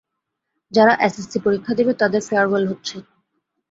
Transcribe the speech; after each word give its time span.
যারা 0.71 0.93
এসএসসি 1.01 1.37
পরীক্ষা 1.45 1.73
দেবে 1.79 1.93
তাদের 2.01 2.21
ফেয়ারওয়েল 2.27 2.65
হচ্ছে। 2.71 2.95